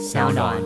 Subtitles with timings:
[0.00, 0.56] 小暖。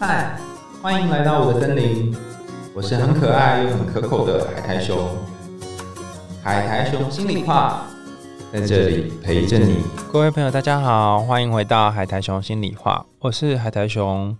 [0.00, 0.40] 嗨，
[0.80, 2.16] 欢迎来到我的森林，
[2.74, 4.96] 我是很可爱又很可口的海苔熊。
[6.42, 7.84] 海苔熊心里话，
[8.50, 9.82] 在这里陪着你。
[10.10, 14.34] 各位朋友，大家好，欢迎回到海苔熊心里话，我是海苔熊。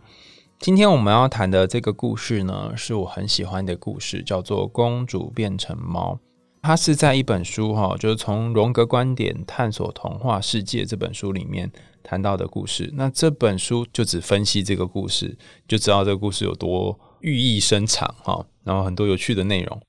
[0.59, 6.19] 今天我们要谈的这个故事呢，是我很喜欢的故事，叫做《公主变成猫》。
[6.67, 11.71] 它是在一本书哈，就是从荣格观点探索童话世界这本书里面
[12.03, 12.91] 谈到的故事。
[12.95, 19.81] 那这本书就只分析这个故事，就知道这个故事有多寓意深长哈，然后很多有趣的内容。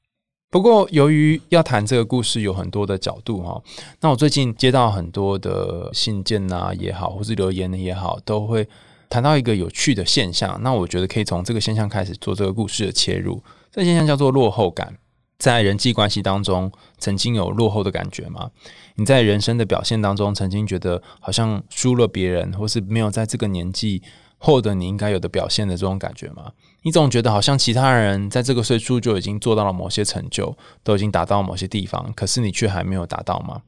[0.51, 3.59] 不过由于要谈这个故事有很多的角度哈，
[4.01, 8.67] 那我最近接到很多的信件啊也好，或是留言也好，都会。
[9.09, 13.41] 谈到一个有趣的现象，那我觉得可以从这个现象开始做这个故事的切入。
[13.71, 14.93] 这个现象叫做落后感。
[15.37, 18.49] 在人际关系当中，曾经有落后的感觉吗？
[18.95, 24.01] 你在人生的表现当中，曾经觉得好像输了别人，或是没有在这个年纪
[24.39, 26.51] 获得你应该有的表现的这种感觉吗？
[26.81, 33.61] 你总觉得好像其他人在这个岁数就已经做到了某些成就，都已经达到某些地方，可是你却还没有达到吗？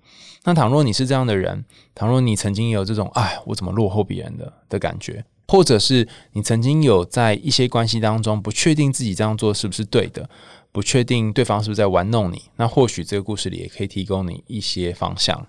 [0.46, 10.30] 那倘若你是这样的人，倘若你曾经有这种“哎，我怎么落后别人的”的感觉，或者是你曾经有在一些关系当中不确定自己这样做是不是对的，
[10.72, 15.48] 不确定对方是不是在玩弄你，那或许这个故事里也可以提供你一些方向。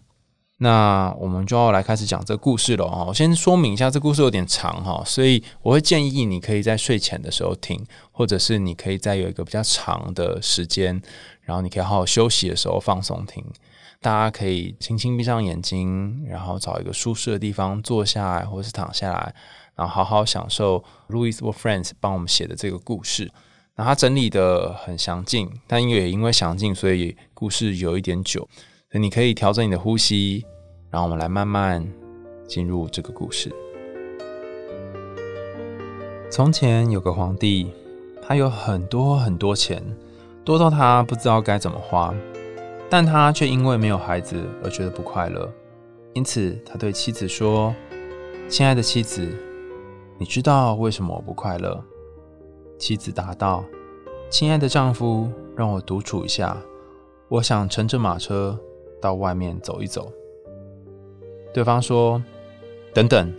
[0.62, 3.04] 那我们就要来开始讲这个故事了哈。
[3.04, 7.82] 我先说明一下，这故事有点长哈，所以我会建议你可以在睡前的时候听，
[8.12, 11.00] 或者是你可以在有一个比较长的时间，
[11.40, 13.42] 然后你可以好好休息的时候放松听。
[14.02, 19.34] 大家可以轻轻闭上眼睛，然后找一个舒适的地方坐下来，或是躺下来，
[19.74, 23.30] 然后好好享受 Louis or Friends 帮我们写的这个故事。
[23.80, 28.46] 那他整理的很详尽，但因为也因为详尽，所以故事有一点久。
[28.92, 30.44] 所以你可以调整你的呼吸，
[30.90, 31.82] 然后我们来慢慢
[32.46, 33.50] 进入这个故事。
[36.30, 37.72] 从前有个皇帝，
[38.20, 39.82] 他有很多很多钱，
[40.44, 42.14] 多到他不知道该怎么花。
[42.90, 45.50] 但他却因为没有孩子而觉得不快乐，
[46.12, 47.74] 因此他对妻子说
[48.46, 49.26] ：“亲爱的妻子，
[50.18, 51.82] 你知道为什么我不快乐？”
[52.78, 53.62] 妻子答道
[54.30, 56.56] ：“亲爱的丈夫，让我独处一下，
[57.28, 58.58] 我想乘着马车
[59.02, 60.10] 到外面走一走。”
[61.52, 62.22] 对方说
[62.94, 63.30] ：“等等，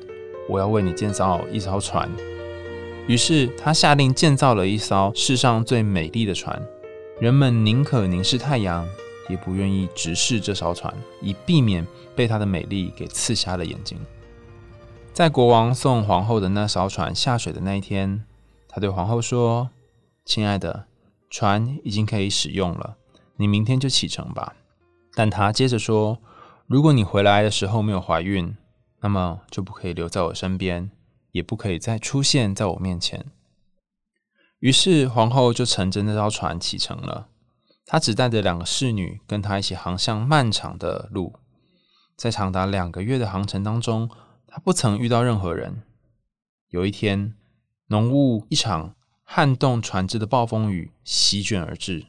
[0.50, 2.10] 我要为你建造一艘船。”
[3.08, 6.62] 于是他下令建造了一艘世上最美丽的船，
[7.20, 8.86] 人们宁可凝视太阳。
[9.30, 13.98] 也不愿意直视这艘船，以避免被它的美丽给刺瞎了眼睛。
[15.14, 18.26] 在国王送皇后的那艘船下水的那一天，
[18.68, 19.70] 他对皇后说
[20.34, 20.88] ：“亲爱的，
[21.30, 22.96] 船已经可以使用了，
[23.36, 24.56] 你明天就启程吧。”
[25.14, 26.20] 但他接着说
[26.68, 28.56] ：“如果你回来的时候没有怀孕，
[29.02, 30.90] 那么就不可以留在我身边，
[31.32, 33.26] 也不可以再出现在我面前。”
[34.60, 37.28] 于是皇后就乘着那艘船启程了。
[37.86, 41.34] 他只带着两个侍女跟他一起航向漫长的路，
[42.16, 44.10] 在长达两个月的航程当中，
[44.48, 45.84] 他不曾遇到任何人。
[46.70, 47.36] 有一天，
[47.88, 48.96] 浓雾一场
[49.34, 52.08] 撼动船只的暴风雨席卷而至。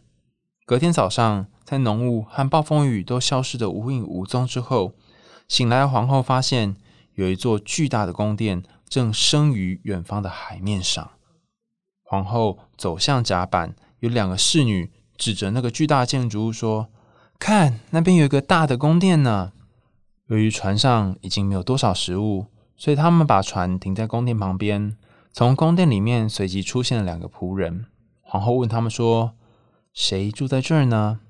[0.67, 4.95] 隔天早上，在浓雾和暴风雨都消失的无影无踪之后，
[5.47, 6.75] 醒来的皇后发现
[7.15, 11.13] 有一座巨大的宫殿正升于远方的海面上。
[12.03, 14.91] 皇后走向甲板，有两个侍女。
[15.17, 16.89] 指着那个巨大建筑物说
[17.39, 19.53] ：“看，那边有一个大的宫殿呢。”
[20.27, 22.47] 由于船上已经没有多少食物，
[22.77, 24.97] 所以他们把船停在宫殿旁边。
[25.33, 27.87] 从宫殿里面随即出现了两个仆人。
[28.21, 29.33] 皇后问他们说
[29.95, 31.21] ：“谁住在这儿呢？”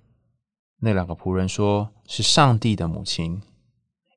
[0.82, 3.40] 那两个仆人说：“是上帝的母亲。”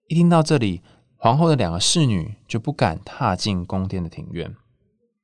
[0.09, 0.81] 一听到这里，
[1.18, 4.56] 皇后的两个侍女就不敢踏进宫殿的庭院。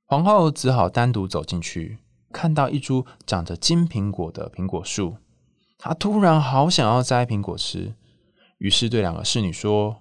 [0.05, 1.97] 皇后只好单独走进去。
[2.31, 5.17] 看到一株长着金苹果的苹果树，
[5.77, 7.93] 他突然好想要摘苹果吃，
[8.57, 9.97] 于是对两个侍女说：“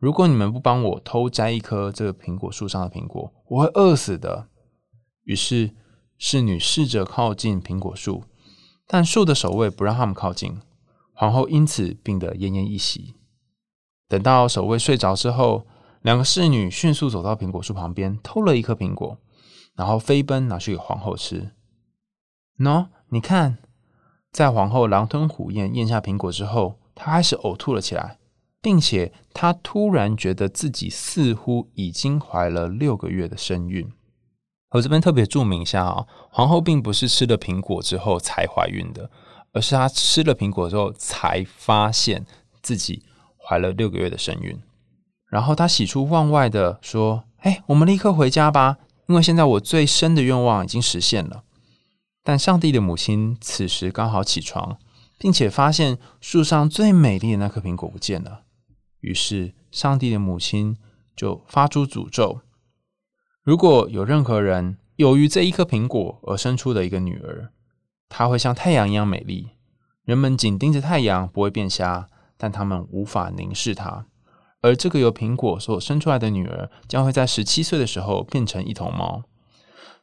[0.00, 4.48] 如果你们不帮我偷摘一颗这个苹果树上的苹果，我会饿死的。”
[5.24, 5.76] 于是
[6.16, 8.24] 侍女试着靠近苹果树，
[8.86, 10.58] 但树的守卫不让他们靠近。
[11.12, 13.14] 皇后因此病得奄奄一息。
[14.08, 15.66] 等到守卫睡着之后，
[16.00, 19.18] 两个侍女迅速走到苹果树旁边，偷了一颗苹果，
[19.74, 21.52] 然后飞奔拿去给皇后吃。
[22.58, 23.58] 喏，你看，
[24.32, 28.18] 在皇后狼吞虎咽咽下苹果之后，她开始呕吐了起来，
[28.62, 33.90] 并且她突然觉得自己似乎已经怀了六个月的身孕。
[34.70, 39.10] 我这边特别注明一下啊，皇后并不是吃了苹果之后才怀孕的，
[39.52, 42.24] 而是她吃了苹果之后才发现
[42.62, 43.02] 自己
[43.36, 44.60] 怀了六个月的身孕。
[45.28, 48.78] 然后她喜出望外的说：“哎，我们立刻回家吧，
[49.08, 51.42] 因为现在我最深的愿望已经实现了。”
[52.22, 54.78] 但上帝的母亲此时刚好起床，
[55.18, 58.42] 并且发现树上最美丽的那颗苹果不见了。
[59.00, 60.76] 于是，上帝的母亲
[61.16, 62.40] 就发出诅咒：
[63.42, 67.50] 如果有任何人由于这一颗苹果而生出的一个女儿，
[68.08, 69.50] 她会像太阳一样美丽。
[70.04, 74.06] 人们紧盯着太阳不会变瞎，但他们无法凝视它。
[74.60, 79.22] 而这个由苹果所生出来的女儿，将会在十七岁的时候变成一头猫。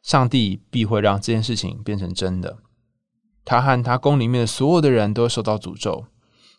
[0.01, 2.57] 上帝必会让这件事情变成真的。
[3.43, 6.05] 他和他宫里面的所有的人都受到诅咒，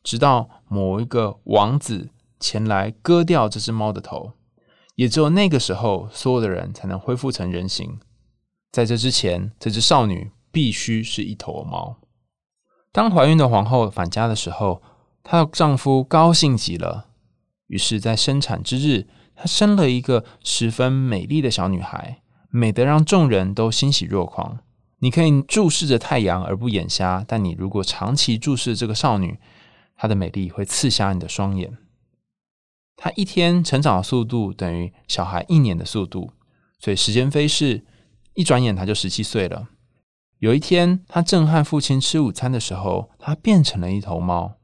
[0.02, 4.32] 直到某一个王子前来割掉这只猫的头。
[4.94, 8.00] 也只有那个时候，所有的人才能恢复成人形。
[8.73, 11.99] 在这之前，这只少女必须是一头猫。
[12.90, 14.82] 当怀孕的皇后返家的时候，
[15.23, 17.06] 她的丈夫高兴极了。
[17.69, 19.06] 于是，在生产之日，
[19.37, 22.23] 她生了一个十分美丽的小女孩。
[22.50, 24.58] 美得让众人都欣喜若狂。
[25.00, 29.38] 你可以注视着太阳而不眼瞎，但你如果长期注视这个少女，
[29.96, 31.76] 她的美丽会刺瞎你的双眼。
[33.00, 36.32] 他一天成长的速度等于小孩一年的速度，
[36.80, 37.86] 所以时间飞逝，
[38.34, 39.68] 一转眼他就十七岁了。
[40.40, 44.56] 有一天，他正和父亲吃午餐的时候，他变成了一头猫，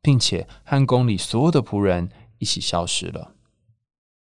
[0.00, 2.08] 并且和宫里所有的仆人
[2.38, 3.34] 一起消失了。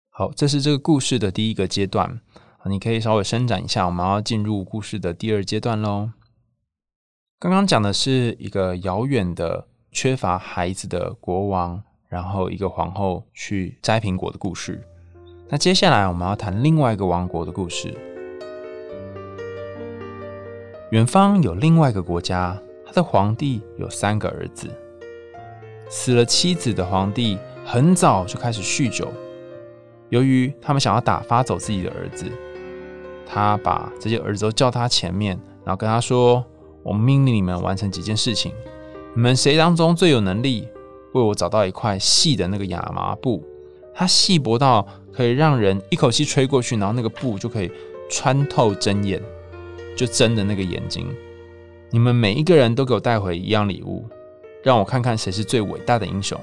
[0.10, 2.22] 好，这是这个故事的第一个阶段。
[2.68, 6.12] 你可以稍微伸展一下，我们要进入故事的第二阶段喽。
[7.40, 11.84] 刚刚讲的是一个遥远的缺乏孩子的国王，
[12.16, 14.82] 然后一个皇后去摘苹果的故事。
[15.50, 17.94] 那接下来我们要谈另外一个王国的故事。
[20.92, 24.70] 远方有另外一个国家，他的皇帝有三个儿子。
[25.90, 29.12] 死了妻子的皇帝很早就开始酗酒，
[30.08, 32.32] 由于他们想要打发走自己的儿子。
[33.28, 36.46] 他把这些儿子都叫他前面，然后跟他说
[36.82, 38.54] ：“我命令你们完成几件事情。
[39.14, 40.70] 你们谁当中最有能力，
[41.16, 43.44] 为我找到一块细的那个亚麻布？
[43.94, 47.72] 它细薄到可以让人一口气吹过去，然后那个布就可以
[48.10, 49.22] 穿透针眼，
[49.96, 51.08] 就针的那个眼睛。
[51.90, 54.06] 你们每一个人都给我带回一样礼物，
[54.62, 56.38] 让我看看谁是最伟大的英雄。”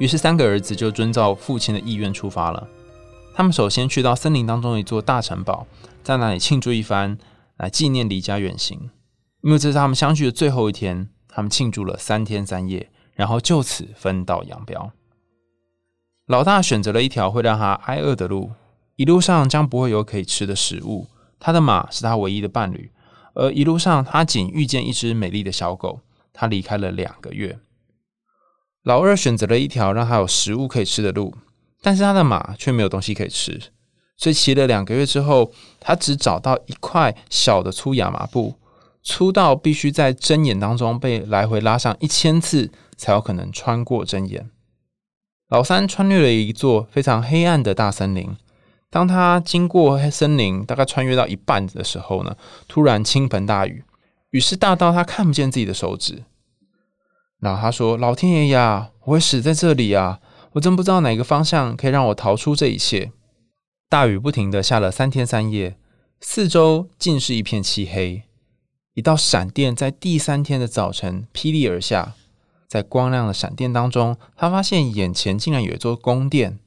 [0.00, 2.66] 于是三个儿子就遵照父亲的意愿出发了。
[3.34, 5.66] 他们首先去到森林当中的一座大城堡，
[6.02, 7.18] 在那里庆祝一番，
[7.58, 8.90] 来纪念离家远行。
[9.42, 12.88] 因为这是他们相聚的最后一天，他们庆祝了三天三夜，
[13.18, 14.92] 然后就此分道扬镳。
[16.26, 18.52] 老大选择了一条会让他挨饿的路，
[18.94, 21.08] 一路上将不会有可以吃的食物。
[21.40, 22.92] 他的马是他唯一的伴侣，
[23.34, 26.00] 而一路上他仅遇见一只美丽的小狗。
[26.32, 27.58] 他离开了两个月。
[28.84, 31.34] 老二选择了一条让他有食物可以吃的路。
[31.80, 33.60] 但是他的马却没有东西可以吃，
[34.16, 38.56] 所以骑了两个月之后，他只找到一块小的粗亚麻布，
[39.04, 42.68] 粗到必须在针眼当中被来回拉上一千次，
[42.98, 44.50] 才有可能穿过针眼。
[45.48, 48.36] 老三穿越了一座非常黑暗的大森林，
[48.90, 52.36] 当他经过森林，大概穿越到一半的时候呢，
[52.66, 53.82] 突然倾盆大雨，
[54.30, 56.24] 雨势大到他看不见自己的手指。
[57.40, 60.20] 然后他说：“老天爷呀，我会死在这里啊！”
[60.52, 63.12] 我真不知道哪个方向可以让我逃出这一切。
[63.88, 65.78] 大雨不停的下了三天三夜，
[66.20, 68.24] 四周尽是一片漆黑。
[68.94, 72.14] 一道闪电在第三天的早晨霹雳而下，
[72.68, 76.60] 在光亮的闪电当中，他发现眼前竟然有一座宫殿。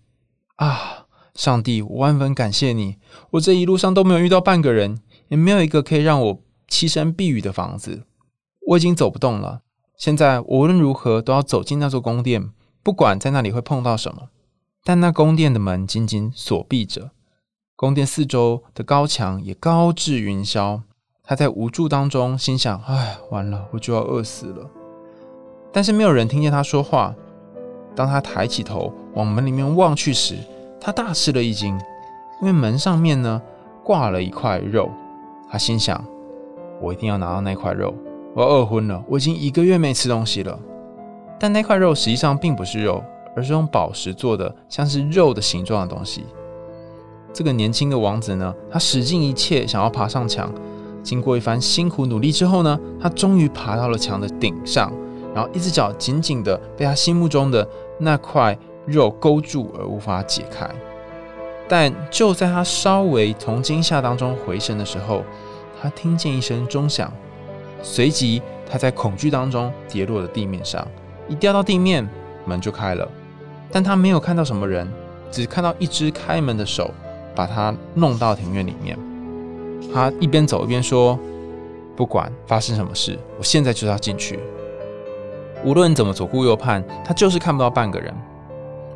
[0.55, 1.05] 啊！
[1.34, 2.98] 上帝，我万分感谢你！
[3.31, 8.03] 我这一路上都没有遇到半个人，也没有一个可以让我栖身避雨的房子。
[8.67, 9.62] 我已经走不动了。
[9.96, 12.51] 现在无论如何都要走进那座宫殿。
[12.84, 14.29] 不管在那里会碰到什么，
[14.84, 17.12] 但那宫殿的门紧紧锁闭着，
[17.75, 20.81] 宫殿四周的高墙也高至云霄。
[21.24, 24.70] 他在无助当中心想：“哎，完了，我就要饿死了。”
[25.71, 27.13] 但是没有人听见他说话。
[27.95, 30.35] 当他抬起头往门里面望去时，
[30.79, 31.79] 他大吃了一惊，
[32.41, 33.41] 因为门上面呢
[33.83, 34.89] 挂了一块肉。
[35.49, 36.01] 他心想
[36.81, 37.93] ：“我一定要拿到那块肉，
[38.33, 39.03] 我要饿昏了。
[39.09, 40.57] 我已经一个月没吃东西了。”
[41.37, 43.03] 但那块肉实际上并不是肉，
[43.35, 46.23] 而是用宝石做的，像是肉的形状的东西。
[47.33, 50.49] 这个年轻的王子呢，他使尽一切想要爬上墙。
[51.03, 54.93] 经过一番辛苦努力之后呢，他终于爬到了墙的顶上，
[55.33, 57.67] 然后一只脚紧紧的被他心目中的
[58.00, 60.69] 那块肉勾住而无法解开。
[61.67, 65.23] 但就在他稍微从惊吓当中回神的时候，
[65.81, 67.11] 他听见一声钟响，
[67.81, 70.85] 随即他在恐惧当中跌落了地面上。
[71.29, 72.05] 一掉到地面，
[72.45, 73.07] 门就开了，
[73.71, 74.85] 但他没有看到什么人，
[75.31, 76.91] 只看到一只开门的手
[77.33, 79.00] 把他弄到庭院里面。
[79.93, 81.17] 他一边走一边说
[81.95, 84.39] ：“不管发生什么事，我现在就要进去。
[85.63, 88.13] 无论怎么左顾右盼，他就是看不到半个人。”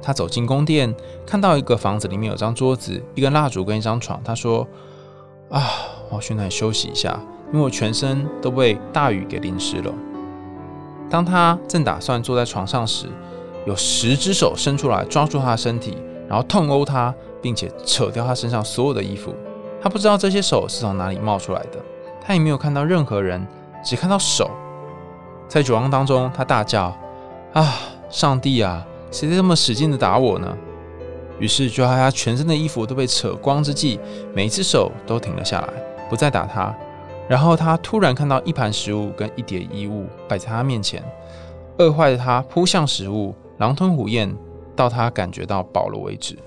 [0.01, 0.93] 他走进宫殿，
[1.25, 4.21] 看到一个房子里面有张桌子、一根蜡烛跟一张床。
[4.23, 4.67] 他说
[5.49, 5.63] ：“啊，
[6.09, 7.19] 我要去那里休息一下，
[7.51, 9.91] 因为我全身都被大雨给淋湿了。”
[11.09, 13.07] 当他正打算坐在床上时，
[13.65, 19.33] 有十只手伸出来抓住他的身体，然后痛殴他，并且扯掉他身上所有的衣服。
[19.81, 21.79] 他不知道这些手是从哪里冒出来的，
[22.21, 23.43] 他也没有看到任何人，
[23.83, 24.51] 只看到手。
[25.47, 26.95] 在绝望当中，他大叫
[27.53, 27.75] ：“啊，
[28.09, 30.57] 上帝啊！”谁在这么使劲的打我呢？
[31.39, 33.99] 于是就在他全身的衣服都被扯光之际，
[34.33, 35.69] 每一只手都停了下来，
[36.09, 36.75] 不再打他。
[37.27, 41.03] 然后他突然看到一盘食物跟一叠衣物摆在他面前，
[41.77, 44.35] 饿坏的他扑向食物，狼吞虎咽，
[44.75, 46.37] 到他感觉到饱了为止。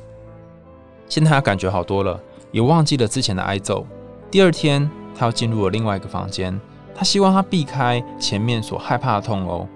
[1.08, 3.86] 现在他感觉好多了，也忘记了之前的挨揍。
[4.30, 6.58] 第二天，他又进入了另外一个房间，
[6.98, 9.66] 他希望他避开前面所害怕的痛哦，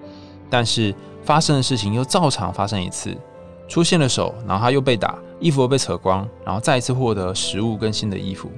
[0.50, 0.94] 但是。
[1.24, 3.16] 发生的事情又照常发生一次，
[3.68, 8.50] 出现了手，然后他又被打，衣服又被扯光，然后再一次获得食物跟新的衣服。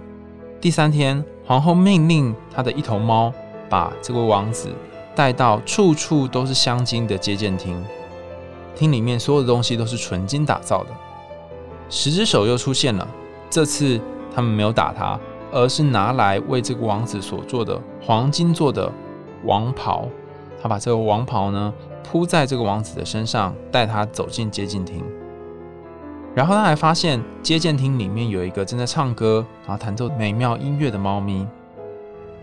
[0.63, 3.31] 第三天，皇后命令她的一头猫
[3.69, 4.71] 把这位王子
[5.15, 7.85] 带到处处都是香精的接见厅，
[8.75, 10.91] 厅里面所有的东西都是纯金打造的。
[11.91, 13.07] 十只手又出现了，
[13.51, 14.01] 这次
[14.35, 15.21] 他们没有打他，
[15.55, 18.93] 而是拿来为这个王子所做的黄金做的
[19.45, 20.07] 王袍。
[20.61, 21.73] 他把这个王袍呢。
[22.07, 25.03] 铺在这个王子的身上，带他走进接见厅。
[26.35, 31.49] 然后他还发现接见厅里面有一个正在唱歌，然后弹奏美妙音乐的猫咪。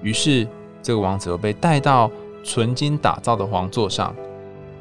[0.02, 0.48] 于是
[0.82, 2.10] 这个王子又被带到
[2.44, 4.14] 纯金打造的皇座上。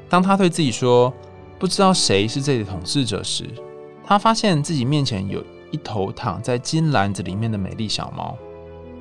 [0.08, 1.12] 当他对自己说
[1.58, 3.44] 不知道谁是这里的统治者时，
[4.02, 8.36] 他发现自己面前有一头躺在金篮子里面的美丽小猫。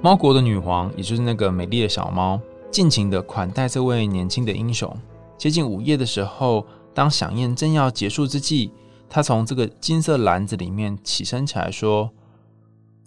[0.01, 2.39] 猫国的女皇，也就是那个美丽的小猫，
[2.71, 4.95] 尽情的款待这位年轻的英雄。
[5.37, 8.71] 接近午夜的时候，当响宴正要结束之际，
[9.09, 12.11] 他从这个金色篮子里面起身起来，说：“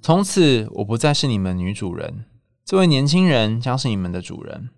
[0.02, 2.25] 从此我不再是你们女主人，
[2.64, 4.71] 这位年轻人将是你们的主人。”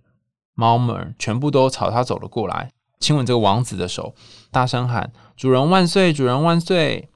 [0.55, 4.15] 猫们全部都朝他走了过来，亲吻这个王子的手，
[4.53, 6.13] 大声喊：“主人万岁！
[6.13, 7.09] 主人万岁！”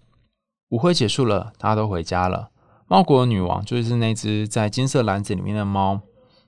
[0.69, 2.51] 舞会结束了，大家都回家了。
[2.87, 6.01] 猫国女王就是那只在金色篮子里面的猫，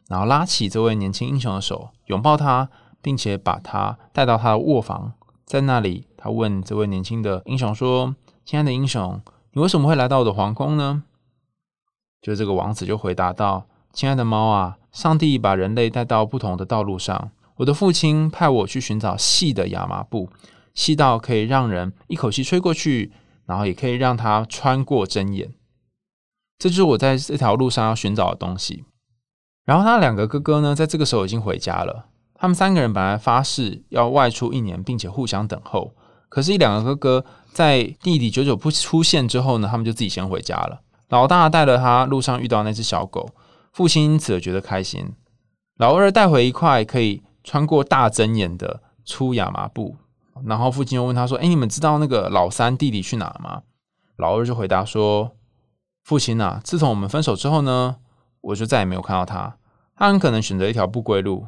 [0.08, 2.68] 然后拉起这位年轻英雄的手，拥抱他。
[3.02, 5.14] 并且把他带到他的卧房，
[5.46, 9.18] 在那里，他问这位年轻的英雄说：“亲爱的英雄，
[9.52, 11.02] 你为什么会来到我的皇宫呢？”
[12.20, 17.30] 就这个王子就回答道：“亲爱的猫啊，上帝把人类带到不同的道路上。
[17.56, 20.28] 我的父亲派我去寻找细的亚麻布，
[20.74, 23.12] 细到可以让人一口气吹过去，
[23.46, 25.52] 然后也可以让它穿过针眼。
[26.58, 28.84] 这就是我在这条路上要寻找的东西。”
[29.64, 32.06] 然后他两个哥哥呢，在这个时候已经回家了。
[32.34, 35.94] 他们三个人本来发誓要外出一年，并且互相等候。
[36.28, 40.80] 可是，一两个哥哥在弟弟久久不出现之后呢，他们就自己先回家了。
[41.08, 43.28] 老大带了他路上遇到那只小狗，
[43.72, 45.12] 父亲因此而觉得开心。
[45.76, 49.96] 老二带回一块可以穿过大针眼的粗亚麻布，
[50.44, 53.62] 然后父亲又问他说：“哎，你们知道那个老三弟弟去哪了吗？”
[54.16, 55.36] 老二就回答说
[56.04, 57.96] ：“父亲啊，自从我们分手之后呢，
[58.40, 59.56] 我就再也没有看到他。
[59.96, 61.46] 他很可能选择一条不归路。”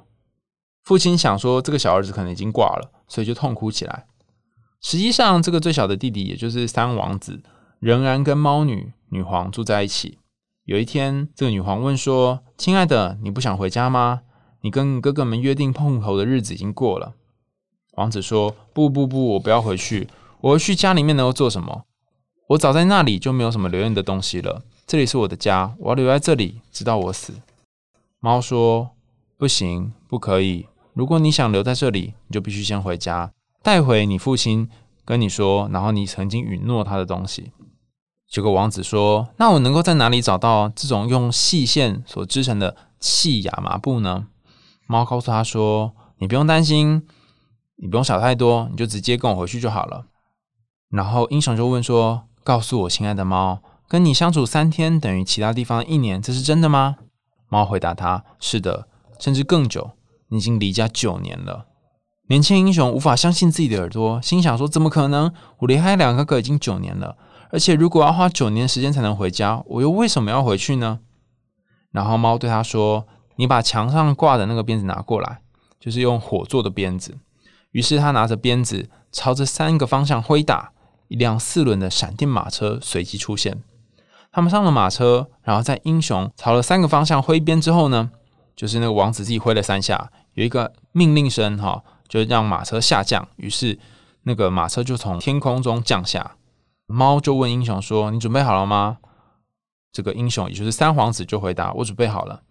[0.82, 4.06] 父亲想说，这个小儿子可能已经挂了，所以就痛哭起来。
[4.80, 7.40] 实际上，这个最小的弟弟，也就是三王子，
[7.78, 10.18] 仍然跟猫女女皇住在一起。
[10.64, 14.22] 有一天，这个女皇问说：“亲爱的，你不想回家吗？
[14.62, 17.14] 你跟哥哥们约定碰头的日子已经过了。”
[17.92, 20.08] 王子说：“不不不，我不要回去。
[20.40, 21.84] 我去家里面能够做什么？
[22.48, 24.62] 我早在那里就没有什么留恋的东西了。
[24.86, 27.34] 这里是我的家，我要留在这里，直到我死。”
[28.20, 28.90] 猫说
[29.36, 33.32] ：“不行，不可以。”如果你想留在这里，你就必须先回家，
[33.62, 34.68] 带回你父亲
[35.04, 37.52] 跟你说，然后你曾经允诺他的东西。
[38.28, 44.26] 结果王子说：“那我能够在哪里找到这种用细线所织成的细亚麻布呢？”
[44.88, 47.06] 猫告诉他说：“你不用担心，
[47.76, 50.06] 你不用想太多，你就直接跟我回去就好了。”
[50.90, 56.96] 然后英雄就问说：“告诉我，亲爱的猫，跟你相处三天等于其他地方一年，这是真的吗？”
[57.48, 58.88] 猫回答他：“是的，
[59.18, 59.92] 甚至更久。”
[60.28, 61.66] 你已经离家九年了，
[62.28, 65.30] 年轻英雄无法相信自己的耳朵，心想说：“怎么可能？
[65.58, 67.18] 我离开两个哥哥已经九年了，
[67.50, 71.00] 而且如果要花九年时间才能回家，我又为什么要回去呢？”
[71.92, 75.42] 然后猫对他说：“你把墙上挂的那个鞭子拿过来，
[75.78, 77.18] 就是用火做的鞭子。”
[77.72, 80.72] 于是他拿着鞭子朝着三个方向挥打，
[81.08, 83.62] 一辆四轮的闪电马车随即出现。
[84.30, 88.10] 他们上了马车，然后在英雄朝了三个方向挥鞭之后呢，
[88.56, 93.28] 就是那个王子自己挥了三下，有一个命令声哈，就让马车下降。
[93.36, 93.78] 于是
[94.22, 96.36] 那个马车就从天空中降下。
[96.86, 98.98] 猫就问英雄说：“你准备好了吗？”
[99.92, 102.42] 这个英雄也就是三皇子就回答：“我准备好了。”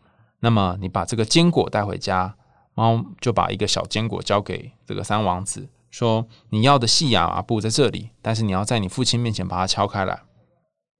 [0.42, 2.36] 那么你把这个坚果带回家。
[2.74, 10.22] 猫就把一个小坚果交给这个三王子，说：“你要的细亚麻布在这里，但是你要在你父亲面前把它敲开来。”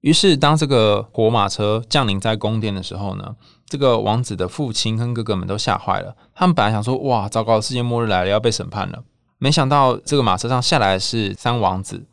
[0.02, 3.36] 于是，当这个火马车降临在宫殿的时候呢，
[3.66, 6.16] 这个王子的父亲跟哥哥们都吓坏了。
[6.34, 9.04] 他们本来想说：“哇，糟糕，世界末日来了，要被审判了。”
[9.38, 12.06] 没想到这个马车上下来的是三王子。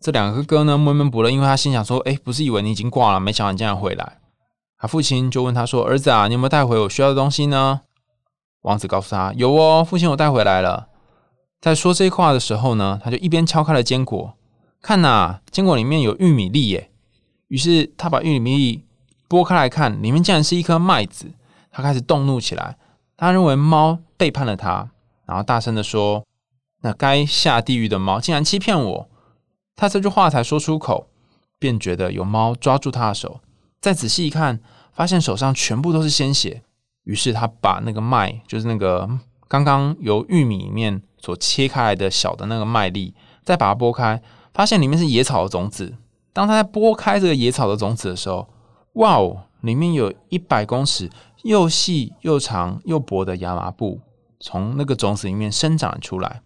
[0.00, 4.18] 这两个哥哥呢，闷闷不乐，因为他心想说：“哎，不是以为你已经挂了，没想到你竟然回来。”
[4.78, 7.82] 他父亲就问他说：“儿子啊，你有没有带回我需要的东西呢？”
[8.64, 10.88] 王子告诉他：“有哦，父亲，我带回来了。”
[11.60, 14.34] 在说这话的时候呢，他就一边敲开了坚果，
[14.82, 16.90] 看呐，坚果里面有玉米粒耶。
[17.48, 18.84] 于是他把玉米粒
[19.28, 21.30] 剥开来看，里面竟然是一颗麦子。
[21.70, 22.76] 他开始动怒起来，
[23.16, 24.90] 他认为猫背叛了他，
[25.26, 26.24] 然后大声的说
[26.82, 29.08] ：“那该下地狱的猫竟然欺骗我！”
[29.76, 31.08] 他这句话才说出口，
[31.58, 33.40] 便觉得有猫抓住他的手。
[33.80, 34.60] 再仔细一看，
[34.92, 36.62] 发现手上全部都是鲜血。
[37.04, 39.08] 于是他把那个麦，就是那个
[39.48, 44.20] 刚刚由玉米里面所切开来的小的那个麦粒，再把它剥开，
[44.52, 45.94] 发现里面是野草的种子。
[46.32, 48.48] 当他在剥开这个野草的种子的时候，
[48.94, 51.08] 哇哦，里面有一百公尺
[51.44, 54.00] 又细又长又薄的亚麻布
[54.40, 56.42] 从那个种子里面生长出来。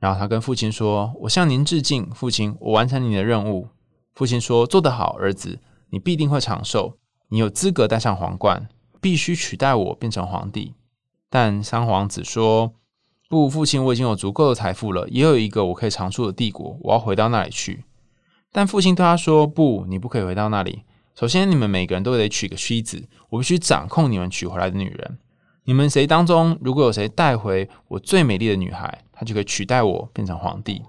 [0.00, 3.68] 然后他跟父亲说：“我向您致敬，父亲，我完成你的任务。”
[4.14, 5.60] 父亲说：“做得好，儿子，
[5.90, 6.98] 你必定会长寿，
[7.28, 8.68] 你有资格戴上皇冠，
[9.04, 10.72] 必须取代我变成皇帝。”
[11.28, 12.72] 但三皇子说
[13.28, 17.84] ：“不，父亲，我已经有足够的财富了，也有一个我可以长住的帝国，我要回到那里去。”
[18.50, 20.84] 但父亲对他说：“不，你不可以回到那里。
[21.14, 25.18] 首先，你们每个人都得娶个妻子，我必须掌控你们娶回来的女人。
[25.64, 30.80] 你们谁当中如果有谁带回我最美丽的女孩，她就可以取代我变成皇帝。”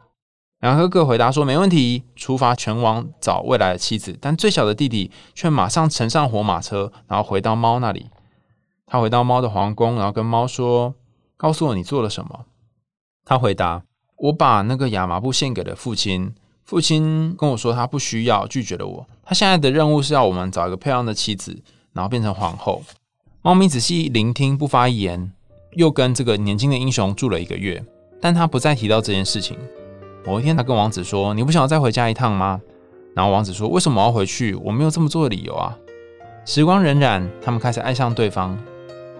[0.66, 8.08] 两个哥哥回答说：“没问题。”出发前往找未来的妻子，但最小的弟弟却马上乘上火马车，然后回到猫那里。
[8.88, 10.96] 他回到猫的皇宫，然后跟猫说
[11.38, 12.46] ：“告诉我你做了什么。”
[13.24, 13.84] 他回答
[14.18, 16.34] ：“我把那个亚麻布献给了父亲。”
[16.66, 19.08] 父亲跟我说，他不需要，拒绝了我。
[19.24, 21.62] 他现在的任务是要我们找一个漂亮的妻子，
[21.94, 22.82] 然后变成皇后。
[23.44, 25.32] 猫咪仔细聆听，不发一言。
[25.74, 27.86] 又跟这个年轻的英雄住了一个月，
[28.20, 29.56] 但他不再提到这件事情。
[30.26, 32.60] 某一天，他跟王子说：“你不想要再回家一趟吗？”
[33.16, 34.56] 然后王子说：“为什么我要回去？
[34.56, 35.78] 我没有这么做的理由啊。”
[36.46, 38.58] 时光荏苒，他们开始爱上对方。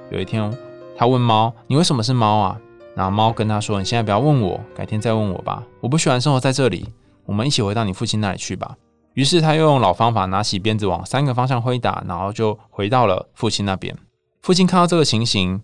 [0.10, 0.52] 有一天，
[0.98, 2.60] 他问猫：“你为什么是猫啊？”
[2.96, 5.64] 然后猫跟他说：“你现在不要问我，改天再问我吧。
[5.80, 6.88] 我不喜欢生活在这里。”
[7.26, 8.76] 我们一起回到你父亲那里去吧。
[9.14, 13.96] 于是他又用老方法，拿起鞭子往三个方向挥打，然后就回到了父亲那边。
[14.42, 15.60] 父亲看到这个情形，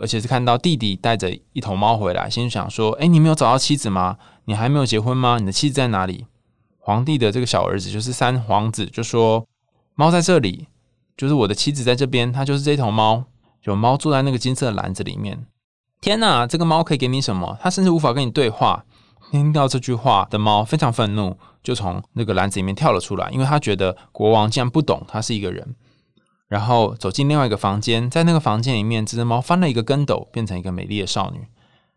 [0.00, 4.16] 而且是看到弟弟带着一头猫回来，心想说：“哎，你没有找到妻子吗？
[4.44, 5.38] 你还没有结婚吗？
[5.38, 6.26] 你的妻子在哪里？”
[6.78, 9.46] 皇帝的这个小儿子就是三皇子，就说
[9.94, 10.68] ：“猫在这里，
[11.16, 13.24] 就是我的妻子在这边，它就是这头猫。
[13.64, 15.46] 有猫坐在那个金色的篮子里面。
[16.00, 17.58] 天哪，这个猫可以给你什么？
[17.60, 18.84] 它甚至无法跟你对话。”
[19.30, 25.74] 听到这句话的猫非常愤怒，就从那个篮子里面跳了出来，因为他觉得国王竟然不懂他是一个人。
[26.48, 31.46] 然后走进另外一个房间，在那个房间里面，这只猫翻了一个跟斗，变成一个美丽的少女，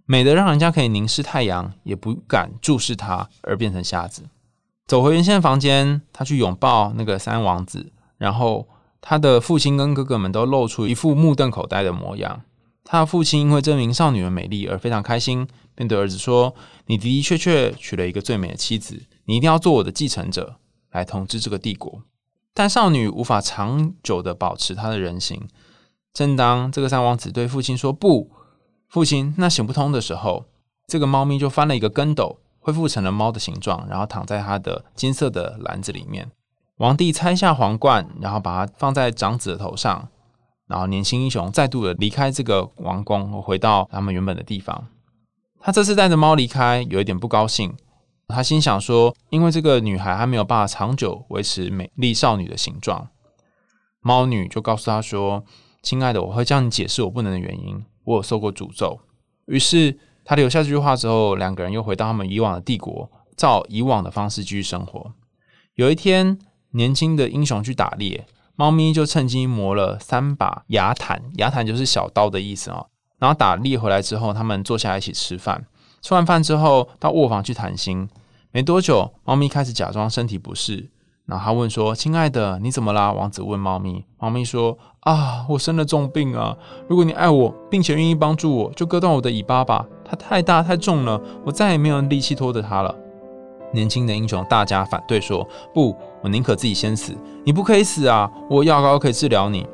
[0.06, 4.24] 美得让人家可以凝视太阳，也不敢注视它，而变成瞎子。
[4.86, 8.68] 走回原先的房间，他去拥抱那个三王子，然后
[9.00, 12.42] 他的父亲跟哥哥们都露出一副目瞪口呆的模样。
[12.84, 15.48] 他的父亲因为这名少女的美丽而非常开心。
[15.74, 16.54] 便对儿子说
[16.88, 20.58] ：“你的的确确娶了一个最美的妻子，你一定要做我的继承者，
[20.92, 22.04] 来统治这个帝国。”
[22.54, 25.48] 但少女无法长久的保持她的人形。
[26.14, 28.30] 正当这个三王子对父亲说“不，
[28.90, 30.46] 父亲，那行不通”的时候，
[30.88, 36.30] 这个猫咪就翻了一个跟斗，恢复成了猫的形状，然后躺在他的金色的篮子里面。
[36.78, 40.10] 皇帝拆下皇冠，然后把它放在长子的头上，
[40.68, 44.88] 然后年轻英雄再度的离开这个王宫，回到他们原本的地方。
[45.62, 47.74] 他这次带着猫离开，有一点不高兴。
[48.32, 53.10] 他心想说：“因为这个女孩还没有办法长久维持美丽少女的形状。”
[54.02, 55.44] 猫女就告诉他说
[55.84, 57.86] ：“亲爱的，我会向你解释我不能的原因。
[58.06, 59.00] 我有受过诅咒。”
[59.46, 65.14] 于是他留下这句话之后，两个人又回到他们以往的帝国，照以往的方式继续生活。
[65.76, 66.40] 有一天，
[66.72, 72.86] 年轻的英雄去打猎，猫咪就趁机磨了三把牙毯，牙毯就是小刀的意思啊。
[73.20, 75.66] 然后打猎回来之后，他们坐下来一起吃饭。
[76.02, 78.10] 吃完饭之后，到卧房去谈心。
[78.52, 80.90] 没多久，猫咪开始假装身体不适，
[81.26, 86.58] 然后他问说：“亲爱的，你怎么啦？”王子问猫咪，猫咪说：“啊，我生了重病啊！
[86.90, 89.86] 如果你爱我，并且愿意帮助我，就割断我的尾巴吧。
[90.04, 92.94] 它太大太重了，我再也没有力气拖着它了。”
[93.74, 98.30] 年轻的英雄大家反对说：“不，我宁可自己先死，你不可以死啊！
[98.50, 99.66] 我药膏可以治疗你。”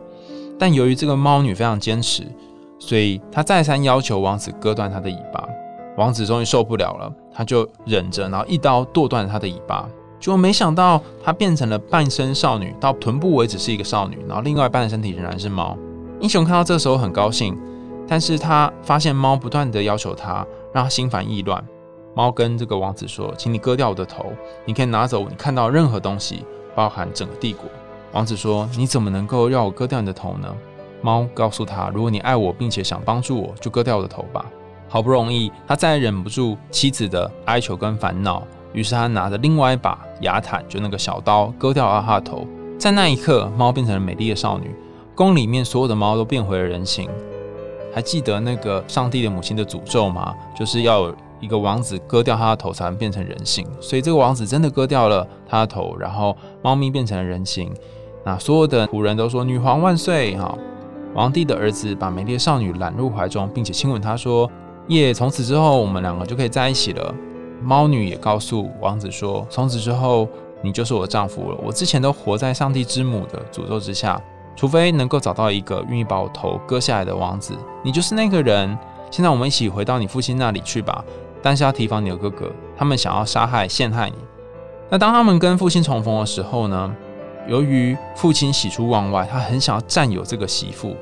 [0.59, 2.23] 但由于这个猫女非常坚持，
[2.77, 5.43] 所以她再三要求王子割断她的尾巴。
[5.97, 9.89] 王子终于受不了了，他就忍着，然后一刀剁断了他的尾巴。
[10.19, 15.77] 结果没想到，她变成了半身少女，到臀部为止是一个少女，然后另外一半的身体仍然是猫。
[16.19, 17.55] 英雄看到这时候很高兴，
[18.07, 21.63] 但是他发现猫不断的要求他，让他心烦意乱。
[22.15, 24.25] 猫跟这个王子说：“请你割掉我的头，
[24.65, 26.43] 你可以拿走你看到任何东西，
[26.75, 27.65] 包含整个帝国。”
[28.13, 30.51] 王子说：“你怎么能够让我割掉你的头呢？”
[31.01, 34.45] 猫告诉他：“如果你爱我，并且想帮助我，就割掉我的头吧。”
[34.87, 42.45] 好不容易，他再也忍不住妻子的哀求跟烦恼，于是他拿着另外一把牙毯，就那个小刀，割掉了他的头。
[42.79, 44.75] 在那一刻，猫变成了美丽的少女，
[45.15, 47.09] 宫里面所有的猫都变回了人形。
[47.93, 50.33] 还记得那个上帝的母亲的诅咒吗？
[50.57, 51.13] 就是要。
[51.39, 57.71] 一个王子割掉他的头才能变成人形，所以这个王子真的割掉了他的头，然后猫咪变成了人形。
[58.25, 60.57] 那所有的仆人都说“女皇万岁”哈。
[61.13, 64.49] 皇帝的儿子把美丽的少女揽入怀中，并且亲吻她，说
[64.87, 67.13] ：“耶，从此之后我们两个就可以在一起了。”
[67.61, 70.27] 猫女也告诉王子说：“从此之后
[70.61, 71.57] 你就是我的丈夫了。
[71.63, 74.21] 我之前都活在上帝之母的诅咒之下，
[74.55, 78.77] 除非能够找到一个愿意把我头割下来的王子，你就是那个人。
[79.09, 81.03] 现在我们一起回到你父亲那里去吧。”
[81.39, 84.15] 但是要提防你的哥哥，他们想要杀害、陷害你。
[84.89, 86.95] 那当他们跟父亲重逢的时候呢？
[87.47, 90.95] 由于父亲喜出望外，他很想要占有这个媳妇。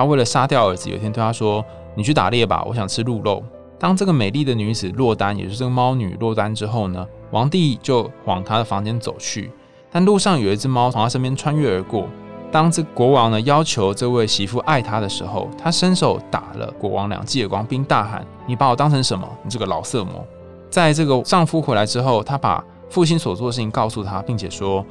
[0.00, 1.62] 他为了杀掉儿子，有一天对他说
[1.94, 3.44] ：“你去打猎吧，我想吃鹿肉。”
[3.78, 9.50] 当这个美丽的女子落单，也就是这个猫女落单之后呢，皇帝就往她的房间走去。
[9.90, 12.06] 但路上有一只猫从他身边穿越而过。
[12.50, 19.28] 当这国王呢要求这位媳妇爱他的时候，他伸手打了国王两记耳光，并大喊：“你把我当成什么？
[19.42, 20.24] 你这个老色魔！”
[20.70, 24.82] 在这个丈夫回来之后，他把父亲所做的事情告诉他，并且说：“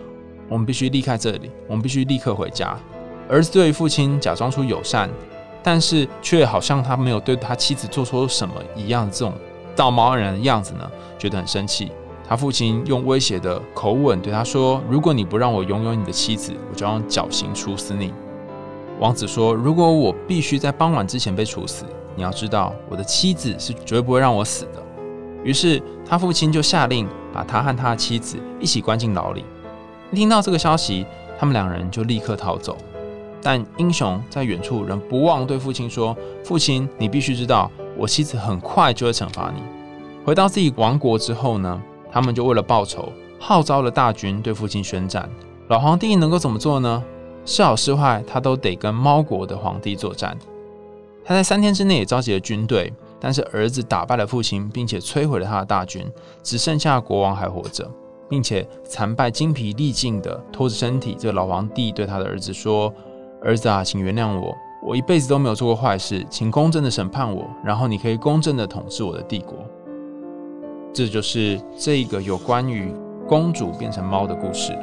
[0.47, 2.77] 我们必须离开这里，我们必须立刻回家。”
[3.29, 5.07] 儿子对父亲假装出友善，
[5.61, 9.33] 但是却好像他没有对他妻子做出什么一样，这种
[9.75, 11.91] 道貌岸然的样子呢，觉得很生气。
[12.27, 18.13] 他父亲用威胁的口吻对他说：“如果你不让我拥有你的妻子，我就用绞刑处死你。”
[18.99, 24.83] 王子说：“如果我必须在傍晚之前被处死，你要知道，我的妻子是绝不会让我死的。”
[25.43, 29.45] 于是他父亲就下令把他和他的妻子一起关进牢里。
[30.11, 31.05] 听到这个消息，
[31.39, 32.75] 他们两人就立刻逃走。
[33.41, 39.61] 但英雄在远处仍不忘对父亲说：“父亲，你必须知道，我妻子很快就会惩罚你。”
[40.25, 41.81] 回到自己王国之后呢？
[42.11, 45.29] 他们就为了报仇，号召了大军对父亲宣战。
[45.67, 47.03] 老皇帝能够怎么做呢？
[47.45, 50.37] 是好是坏，他都得跟猫国的皇帝作战。
[51.23, 56.05] 他在三天之内也召集了军队，但是儿子打败了父亲，并且摧毁了他的大军，
[56.41, 57.89] 只剩下国王还活着，
[58.27, 61.15] 并且惨败、精疲力尽的拖着身体。
[61.17, 62.91] 这个老皇帝对他的儿子说
[63.41, 69.57] ：“儿子啊，请原谅我，我一辈子都没有做过坏事，请公正的审判我，然后你可以公正的统治我的帝国。”
[70.93, 72.93] 这就是这个有关于
[73.27, 74.77] 公主变成猫的故事，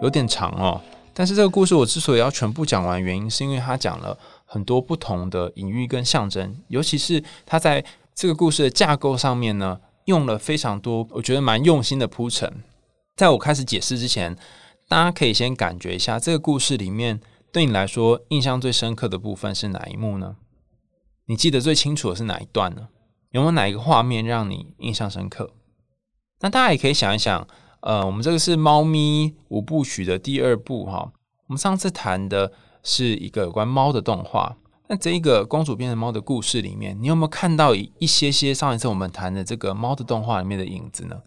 [0.00, 0.80] 有点长哦。
[1.12, 12.50] 但是这个故事我之所以要全部讲完，原因是因为它讲了很多不同的隐喻跟象征，尤其是它在这个故事的架构上面呢，用了非常多，我觉得蛮用心的铺陈。
[13.16, 14.36] 在我开始解释之前，
[14.88, 17.20] 大家可以先感觉一下这个故事里面
[17.52, 20.36] 对你来说印象最深刻的部分是哪一幕呢？
[21.26, 22.88] 你记得最清楚的是哪一段呢？
[23.30, 25.50] 有没有哪一个画面让你印象深刻？
[26.40, 27.48] 那大家也可以想一想，
[27.80, 31.12] 呃，我们这个是猫咪五部曲的第二部哈。
[31.48, 32.52] 我们上次谈的
[32.84, 34.56] 是一个有关猫的动画，
[34.88, 41.22] 那这一个公主变成猫的故事里面，你有没有看到一些些上一次我们谈的这个猫的动画里面的影子呢？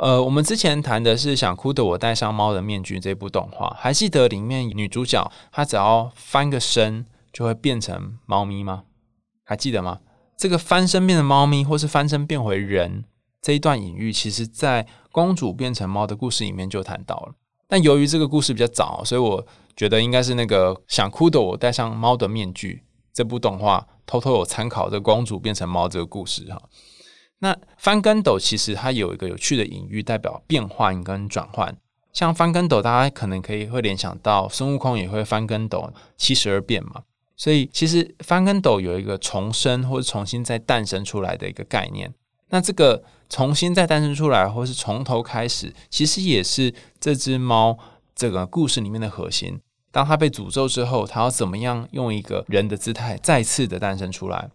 [0.00, 8.84] 呃，我们之前谈的是《想哭的我戴上猫的面具》这部动画，还记得里面女主角她只要翻个身就会变成猫咪吗？
[9.44, 9.98] 还记得吗？
[10.38, 13.04] 这个翻身变成猫咪，或是翻身变回人
[13.42, 17.34] 这一段隐喻，其实在公主变成猫的故事里面就谈到了。
[17.68, 26.58] 但由于这个故事比较早，所以我觉得应该是那个想哭的我戴上猫的面具这部动画偷偷有参考这公主变成猫这个故事哈。
[27.40, 31.76] 那翻跟斗其实它有一个有趣的隐喻，代表变换跟转换。
[32.12, 37.02] 像翻跟斗，大家可能可以会联想到孙悟空也会翻跟斗七十二变嘛。
[37.36, 42.12] 所以，其实翻跟斗有一个重生或者重新再诞生出来的一个概念。
[42.50, 47.78] 那这个重新再诞生出来，或是从头开始，其实也是这只猫
[48.14, 49.60] 这个故事里面的核心。
[49.92, 54.50] 当它被诅咒之后，它要怎么样用一个人的姿态再次的诞生出来？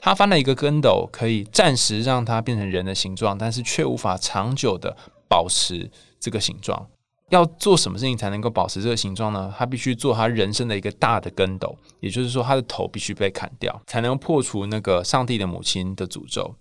[0.00, 4.96] 他翻了一个跟斗，可以暂时让它变成人的形状，但是却无法长久的
[5.28, 6.86] 保持这个形状。
[7.30, 9.52] 要做什么事情才能够保持这个形状呢？
[9.58, 16.54] 他必须做他人生的一个大的跟斗，也就是说，他的头必须被砍掉，才能破除那个上帝的母亲的诅咒。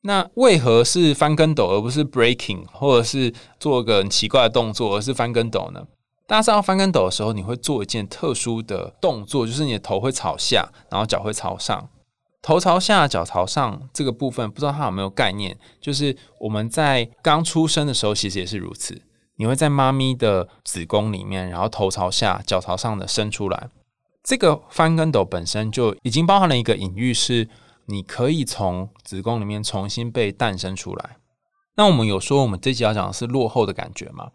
[0.00, 5.86] 那为何是翻跟斗而不是 breaking，或者是做个很奇怪的动作，而是翻跟斗呢？
[6.26, 11.86] 大家知道翻跟斗的时候，你会做一件特殊的动作，就是你的头会朝下，然后脚会朝上。
[12.44, 15.56] 头朝下，脚朝上这个部分，不知道它有没有概念？
[15.80, 19.00] 就是我们在刚出生的时候，其实也是如此。
[19.36, 23.70] 你会在妈咪的子宫里面，然后头朝下，脚朝上的生出来。
[24.22, 27.48] 这个翻跟斗本身就已经包含了一个隐喻，是
[27.86, 31.16] 你可以从子宫里面重新被诞生出来。
[31.76, 34.28] 那我们有说，我们这集要讲的是落后的感觉吗？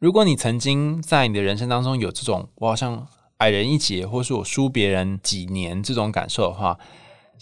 [0.00, 6.76] 如果你曾经在你的人生当中有这种我好像矮人一截，或是我输别人几年这种感受的话，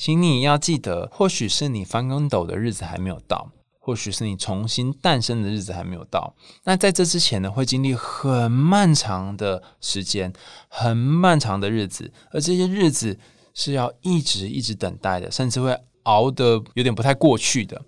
[0.01, 6.35] 请你要记得，或许是你翻跟斗的日子还没有到，或许是你重新诞生的日子还没有到。
[6.65, 10.33] 那在这之前呢，会经历很漫长的时间，
[10.69, 13.19] 很漫长的日子，而这些日子
[13.53, 17.79] 是要一直一直等待的，甚至会熬得有点不太过去的。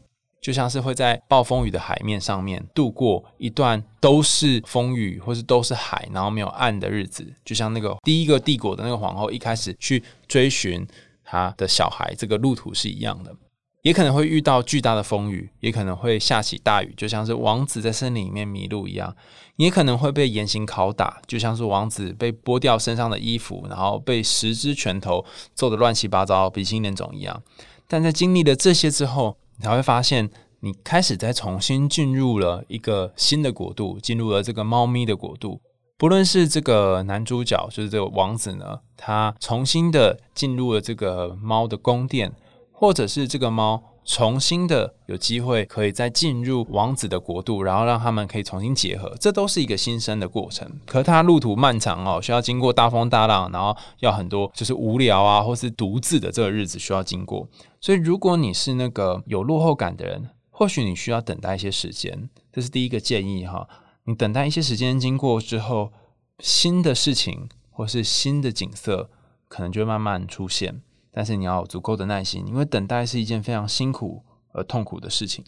[0.43, 7.27] 就像是会在暴风雨的海面上面度过一段都是风雨或是都是海，然后没有岸的日子。
[7.43, 10.87] 就像那个第一个帝国的那个皇后一开始去追寻
[11.33, 13.35] 他的小孩，这个路途是一样的。
[13.81, 19.17] 也可能会遇到巨大的风雨，也可能会下起大雨，就像是王子在森林里面迷路一样。
[19.57, 27.43] 也可能会被严刑拷打，就像是王子被剥掉身上的衣服，然后被十只拳头揍得乱七八糟、鼻青脸肿一样。
[27.89, 35.61] 但在经历了这些之后，你才会发现，你开始在重新进入了一个新的国度，进入了这个猫咪的国度。
[36.03, 42.33] 不论是这个男主角，就是这个王子呢，他重新的进入了这个猫的宫殿，
[42.73, 43.81] 或者是这个猫。
[44.05, 50.69] 重新的有机会可以再进入王子的国度，然后让他们可以重新结合，这都是一个新生的过程。
[50.87, 57.47] 可是他路途漫长哦，需要经过大风大浪，然后要很多就是无聊啊，或是独自的这个日子需要经过。
[57.81, 63.69] 所以如果你是那个有落后感的人，或许你需要等待一些时间，这是第一个建议哈。
[64.05, 65.93] 你等待一些时间经过之后，
[66.41, 69.11] 新的事情或是新的景色
[69.49, 70.83] 可能就会慢慢出现。
[71.13, 75.45] 但是你要有足够的耐心，因为等待是一件非常辛苦而痛苦的事情。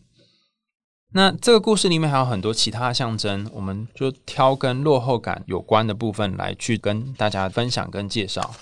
[1.12, 8.54] 那这个故事里面还有很多其他的象征，我们就挑跟落后感有关的部分来去跟大家分享跟介绍。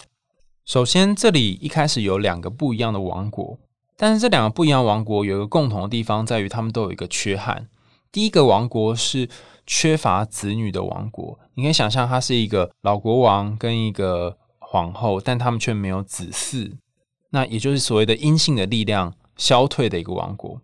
[0.65, 3.59] 首先，这里一开始有两个不一样的王国，
[3.97, 7.69] 但是这两个不一样王国有一个共同的地方，在于他们都有一个缺憾。
[8.13, 9.29] 第一个王国是
[9.67, 16.73] 缺乏子女的王国，你可以想象，它是一个老国王跟一个皇后，但他们却没有子嗣。
[17.31, 20.61] 那也就是所谓的阴性的力量消退的一个王国。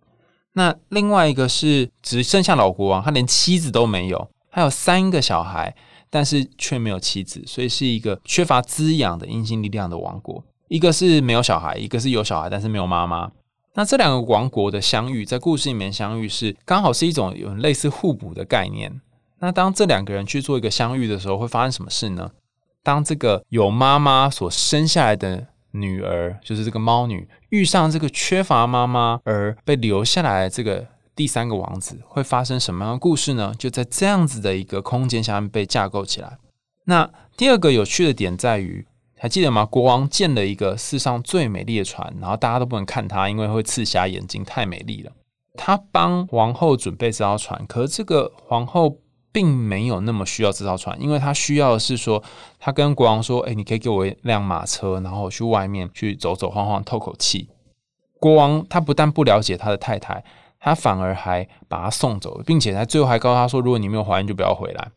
[0.53, 5.75] 那另外一个是只剩下老国王，他连妻子都没有，他有三个小孩，
[6.11, 10.45] 但是却没有妻子，所以是一个缺乏滋养的阴性力量的王国。
[10.69, 13.31] 一个是没有小孩，一个是有小孩但是没有妈妈。
[13.79, 19.01] 那这两个王国的相遇，在故事里面相遇是刚好是一种有类似互补的概念。
[19.39, 22.33] 那当这两个人去做一个相遇的时候，会发生什么事呢？
[22.83, 25.47] 当这个有妈妈所生下来的。
[25.73, 33.55] 女儿就是这个猫女遇上这个缺乏妈妈而被留下来这个第三个王子，会发生什么样的故事呢？
[33.59, 36.39] 就在这样子的一个空间下面被架构起来。
[36.85, 38.87] 那第二个有趣的点在于，
[39.19, 39.65] 还记得吗？
[39.65, 45.13] 国王建了一个世上最美丽的船，然后大家都不能看它，因为会刺瞎眼睛，太美丽了。
[45.57, 48.99] 他帮王后准备这艘船，可是这个皇后。
[49.31, 52.21] 并没有那么需要这艘船，因为她需要的是说，
[52.59, 57.49] 她跟国王说：“哎，你可以给我一辆马车，然后我去外面去走走晃晃，透口气。”
[58.19, 60.25] 国王他不但不了解他的太太，
[60.59, 64.91] 他反而还把他送走，并且在最后还告诉他说：“如果你没有怀孕，就不要回来。”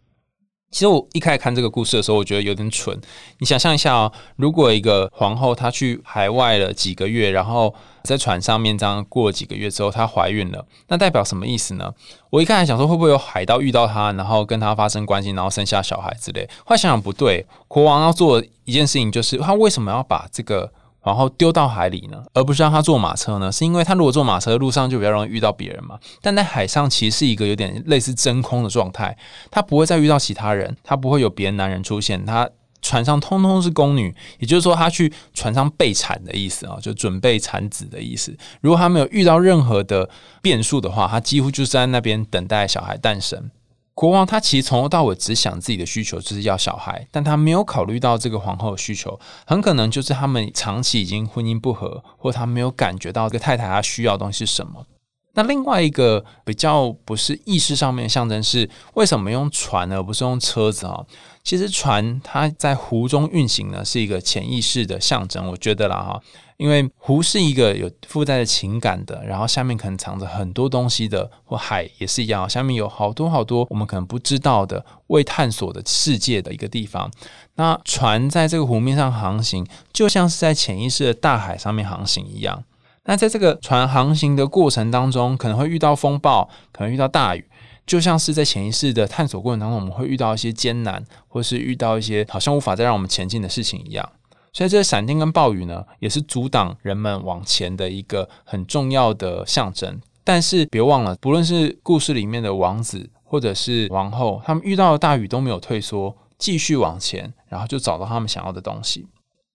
[0.71, 2.97] 其实我一开始看这个故事的时候，我觉得有点蠢。
[3.39, 11.93] 你想象一下哦，如果一个皇后她去海外了几个月，然后在船上面这样过了几个月之后，她怀孕了，那代表什么意思呢？
[12.29, 16.49] 我一开始想说，会不会有海盗遇到她，然后跟她发生关系，然后生下小孩之类？
[16.65, 20.71] 后来想想不对，国王要做一件事情，就是他为什么要把这个？
[21.03, 23.51] 然后丢到海里呢，而不是让他坐马车呢？
[23.51, 25.97] 是因为他如果坐马车，路上就比较容易遇到别人嘛。
[26.21, 29.17] 但在海上其实是一个有点类似真空的状态，
[29.49, 32.49] 他不会再遇到其他人，他不会有别的男人出现，他
[32.81, 38.35] 船上通通是宫女，也就是说，他去船上备产的意思啊，就准备产子的意思。
[38.59, 40.09] 如果他没有遇到任何的
[40.41, 43.51] 变数的话，他几乎就是在那边等待小孩诞生。
[43.93, 54.85] 国王他其实从头到尾只想自己的需求就是要小孩，但他没有考虑到这个皇后的需求，很可能就是他们长期已经婚姻不和，或他没有感觉到这个太太她需要的东西是什么。
[55.33, 61.05] 那另外一个比较不是意识上面的象征是为什么用船而不是用车子啊？
[61.43, 66.21] 其实船它在湖中运行呢，是一个潜意识的象征，我觉得啦哈，
[66.57, 77.09] 因为湖是一个有附带的情感的，然后下面可能藏着很多东西的，或海也是一样，下面有好多好多我们可能不知道的未探索的世界的一个地方。
[77.55, 82.63] 那船在这个湖面上航行，就像是在潜意识的大海上面航行一样。
[83.05, 87.43] 那在这个船航行的过程当中，可能会遇到风暴，可能遇到大雨，
[87.85, 94.07] 就像是在潜意识的探索过程当中，我们会遇到一些艰难，或是遇到一些好像无法再让我们前进的事情一样。
[94.53, 99.99] 所以，这闪电跟暴雨呢，也是阻挡人们往前的一个很重要的象征。
[100.23, 109.07] 但是，别忘了，不论是故事里面的王子，或者是王后，他们遇到的大雨都没有退缩，继续往前，然后就找到他们想要的东西。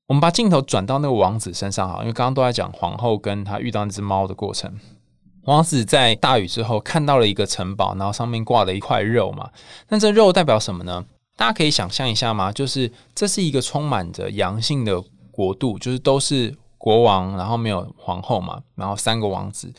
[0.07, 4.73] 我们把镜头转到那个王子身上哈，因为刚刚都在讲皇后跟他遇到那只猫的过程。
[5.43, 9.51] 王子在大雨之后看到了一个城堡，然后上面挂了一块肉嘛。
[9.89, 11.05] 那这肉代表什么呢？
[11.37, 12.51] 大家可以想象一下吗？
[12.53, 19.73] 就是这是一个充满着阳性的国度，就是都是国王，然后没有皇后嘛，然后三个王子。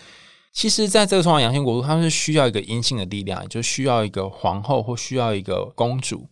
[0.54, 6.28] 其实，在这个充满阳性国度，他们是需要一个阴性的力量，就需要一个皇后或需要一个公主。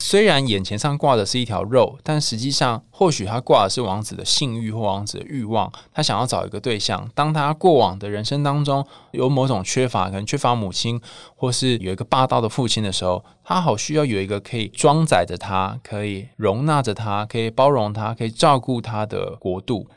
[0.00, 5.70] 虽然眼前上挂的是一条肉，但实际上或许他挂的是王子的性欲或王子的欲望。
[5.92, 7.10] 他想要找一个对象。
[7.14, 10.98] 当他过往的人生当中有某种缺乏，可能缺乏母亲，
[11.36, 19.88] 或是有一个霸道的父亲的时候，他好需要有一个可以装载着他、可以容纳着他、可以包容他、可以照顾他的国度。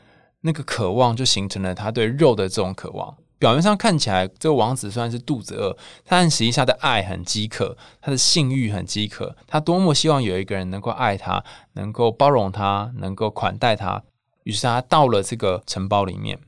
[0.42, 3.14] 那个渴望就形成了他对肉的这种渴望。
[3.42, 5.76] 表面上看起来，这个王子虽然是肚子饿，
[6.06, 14.00] 但实际上的爱很饥渴，他的性欲很饥渴，他多么希望有一个人能够爱他，能够包容他，能够款待他。
[14.44, 16.38] 于是他到了这个城堡里面，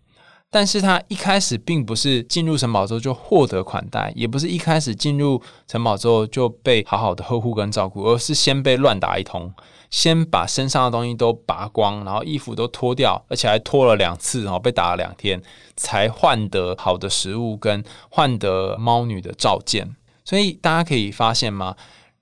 [0.53, 9.53] 但是他一开始并不是进入城堡之后就获得款待，也不是一开始进入城堡之后就被好好的呵护跟照顾，而是先被乱打一通。
[9.95, 15.41] 先把身上的东西都拔光，然后衣服都脱掉，而且还脱了两次，然后被打了两天，
[15.77, 19.95] 才换得好的食物跟换得猫女的召见。
[20.25, 21.77] 所以大家可以发现吗？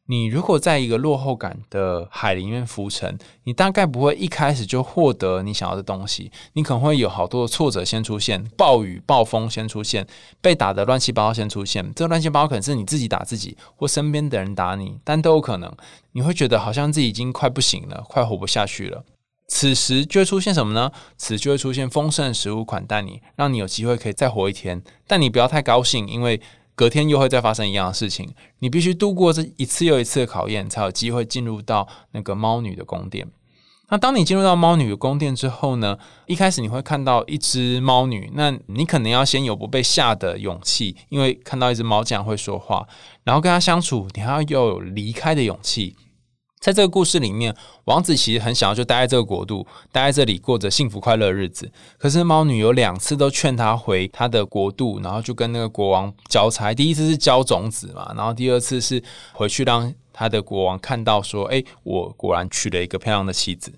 [0.08, 6.32] 你如果在一个落后感的海里面浮沉，你大概不会一开始就获得你想要的东西。
[6.54, 10.06] 你可能会有好多的挫折先出现，暴雨、暴风先出现，
[10.40, 11.94] 被打的乱七八糟先出现。
[11.94, 15.72] 这乱七八糟可能是你自己打自己，或身边的人打你，但都有可能。
[16.10, 19.04] 你会觉得好像自己已经快不行了，快活不下去了。
[19.46, 20.90] 此时就会出现什么呢？
[21.16, 24.82] 此就会出现丰盛的食物款待你，让你有机会可以再活一天。
[25.06, 26.40] 但你不要太高兴，因为。
[26.74, 33.28] 隔天又会再发生一样的事情，你必须度过这一次又一次的考验，才有机会进入到那个猫女的宫殿。
[33.90, 35.98] 那当你进入到猫女的宫殿之后呢？
[36.26, 42.88] 一开始你会看到一只猫女，那你可能要先有不被吓的勇气，因为看到一只猫这样会说话，
[43.24, 45.94] 然后跟它相处，你还要有离开的勇气。
[46.62, 47.52] 在这个故事里面，
[47.86, 51.68] 王子其实很想要就待在这个国度，待在这里过着幸福快乐的日子。
[51.98, 56.72] 可是猫女有两次都劝他回他的国度，然后就跟那个国王交差。
[56.72, 63.72] 第一次是交种子嘛，然后第二次是回去让他的国王看到说：“哎，我果然娶了一个漂亮的妻子。”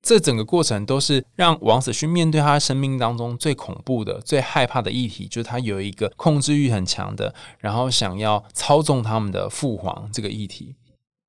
[0.00, 10.76] 这整个过程都是让王子去面对他生命当中最恐怖的、最害怕的议题，就是他有一个控制欲很强的，然后想要操纵他们的父皇这个议题。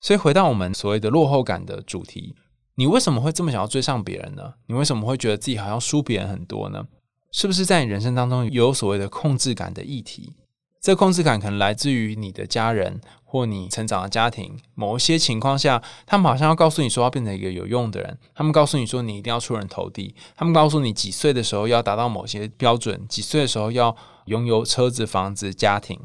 [0.04, 2.36] 所以回到我们所谓的落后感的主题，
[2.76, 4.56] 你为什么会这么想要追上别人呢？
[4.68, 6.84] 你为什么会觉得自己好像输别人很多呢？
[7.32, 10.34] 是不是在你人生当中有所谓的控制感的议题？
[10.82, 14.60] 这控制感可能来自于你的家人或你成长的家庭。
[14.76, 25.98] 某一些情况下，他们好像要告诉你说要变成一个有用的人，他们告诉你说你一定要出人头地，他们告诉你几岁的时候要达到某些标准，几岁的时候要拥有车子、房子、家庭。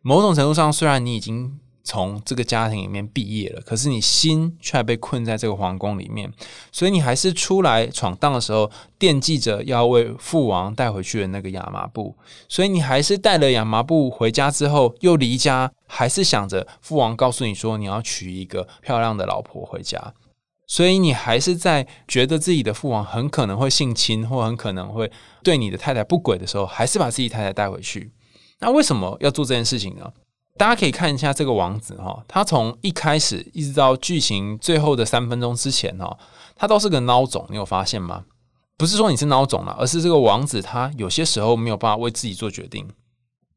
[0.00, 1.60] 某种程度上，虽然你已经。
[1.84, 6.32] 从这个家庭里面毕业了，可是你心却被困在这个皇宫里面，
[6.72, 12.16] 所以你还是出来闯荡的时候，惦记着要为父王带回去的那个亚麻布，
[12.48, 20.14] 所以你还是带了亚麻布回家之后又离家，还是想着父王告诉你说你要娶一个漂亮的老婆回家，
[20.66, 25.12] 所以你还是在觉得自己的父王很可能会性侵或很可能会
[25.42, 28.10] 对你的太太不轨的时候，还是把自己太太带回去。
[28.60, 30.10] 那为什么要做这件事情呢？
[30.56, 36.16] 大家可以看一下这个王子哈，他从一开始一直到剧情最后的三分钟之前哈，
[36.54, 38.24] 他都是个孬种，你有发现吗？
[38.76, 42.88] 不是说你是孬种了，而是这个王子他有些时候没有办法为自己做决定，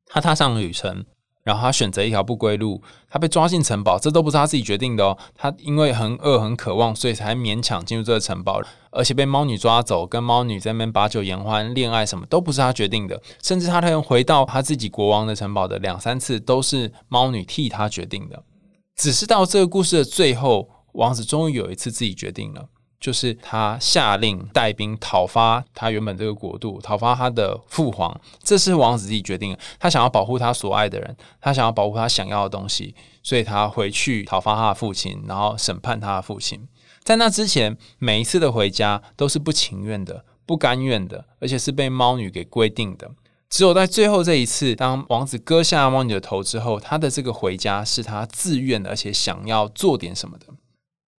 [0.07, 1.05] 他踏上了旅程。
[1.47, 5.17] 然后他选择一条不归路，他被抓进城堡，这都不是他自己决定的哦。
[5.33, 13.21] 他因为很饿、很渴望，所以才勉强进入这个城堡，而且被猫女抓走，跟猫女在那边把酒言欢、恋爱，什么都不是他决定的。
[13.41, 18.43] 甚至他连回到他自己国王的城堡的两三次，都是猫女替他决定的。
[18.97, 22.65] 只是到这个故事的最后，王子终于有一次自己决定了。
[22.99, 29.55] 就是他下令带兵讨伐他原本这个国度，讨伐他的父皇，这是王子自己决定。
[29.79, 36.67] 他想要保护他所爱的人，他想要保护他想要的东西，所以他回去讨伐他的父亲，然后审判他的父亲。
[37.03, 43.11] 在那之前，每一次的回家都是不情愿的、不甘愿的，而且是被猫女给规定的。
[43.49, 50.47] 只有在最后这一次，当王子割下猫女的头之后，他的这个回家是他自愿的，而且想要做点什么的。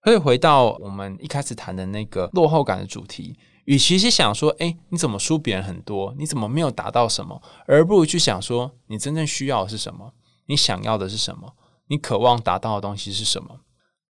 [0.08, 6.16] 可以回到我们一开始谈的那个落后感的主题，与其是想说，哎，你怎么输别人很多？
[6.18, 7.41] 你怎么没有达到什么？
[7.66, 10.14] 而不如去想说，你真正需要的是什么？
[10.45, 11.51] 你想要的是什么？
[11.89, 13.49] 你渴望达到的东西是什么？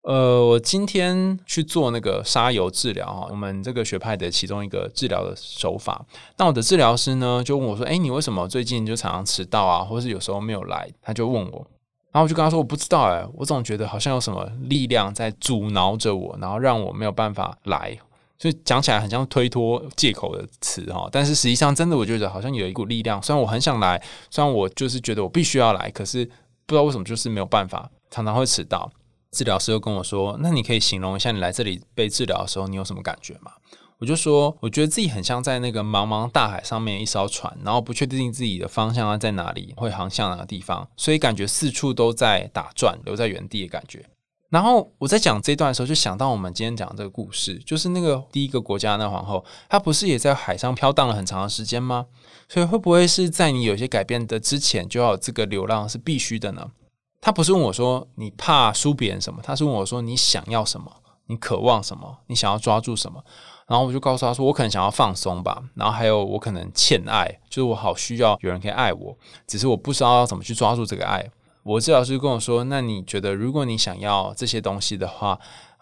[0.03, 6.05] 呃，我今天去做那个沙油治疗啊，我们这个学派的其中一个治疗的手法。
[6.37, 9.83] 那我的治疗师呢，就问我说，哎，你为什么最近就常常迟到啊？
[9.83, 10.87] 或是有时候没有来？
[11.01, 11.65] 他就问我。
[12.11, 17.97] 然后我就跟他说：“我不知道哎，我总觉得好像有什么力量在阻挠着我，然后让我没有办法来。
[18.39, 23.21] 所以讲起来很像推脱借口的词哈，但是实际上真的，我觉得好像有一股力量。
[23.21, 26.23] 虽然我很想来，虽然我就是觉得我必须要来，可是
[26.65, 28.89] 不知道为什么就是没有办法，常常会迟到。
[29.31, 33.51] 治疗师又跟我说：‘那你可以形容一下你来这里被治疗的时候，你有什么感觉吗？’”
[33.99, 44.05] 我就说，我觉得自己很像在那个茫茫大海上面一艘船，然后不确定自己的方向啊在哪里，会航向哪个地方，所以感觉四处都在打转，留在原地的感觉。
[44.49, 52.05] 然后我在讲这段的时候，就想到我们今天讲这个故事，就是那个第一个国家那皇后，她不是也在海上飘荡了很长的时间吗？
[52.47, 56.69] 所以会不会是在你有些改变的之前，就要这个流浪是必须的呢？
[57.19, 60.89] 他不是问我说你怕输别人什么，他是问我说你想要什么，
[61.25, 63.21] 你渴望什么，你想要抓住什么？
[63.67, 71.29] 然后我就告诉他说，我可能想要放松吧，然后还有我可能欠爱，就是我好需要有人可以爱我，只是我不知道要怎么去抓住这个爱。
[71.63, 75.37] 我治疗师跟我说，那你觉得如果你想要这些东西的话，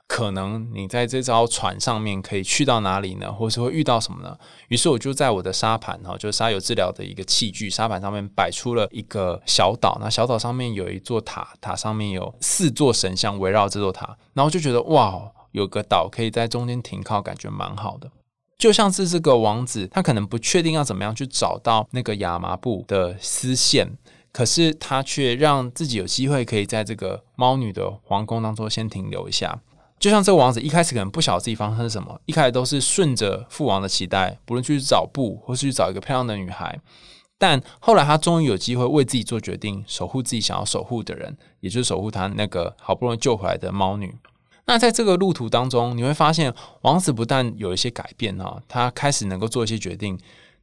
[0.08, 3.32] 可能你在这艘船上面可以去到哪里呢？
[3.32, 4.36] 或是会遇到什么呢？
[4.70, 15.32] 于是我就在我的沙盘哈，就是沙油治疗的一个器具沙盘上面摆出了一个小岛，那小岛上面有一座塔，塔上面有四座神像围绕这座塔，然后就觉得哇。
[15.56, 18.12] 有个岛可以在中间停靠，感觉蛮好的。
[18.58, 23.98] 就像是这个王子，他可能不确定要怎么样去找到那个亚麻布的丝线，
[24.34, 29.62] 可是他却让自己有机会可以在这个猫女的皇宫当中先停留一下。
[29.98, 36.78] 就像这个王子一开始可能不晓得自己发生什么，一开始都是顺着父王的期待，不论去找布或是去找一个漂亮的女孩，
[37.38, 44.14] 但后来他终于有机会为自己做决定，守护自己想要守护的人，也就是守护他那个好不容易救回来的猫女。
[44.68, 50.18] 那在这个路途当中，你会发现王子不但有一些改变哈，他开始能够做一些决定；